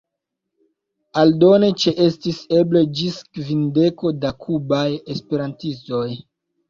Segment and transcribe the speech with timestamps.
[1.23, 6.05] Aldone ĉeestis eble ĝis kvindeko da kubaj esperantistoj.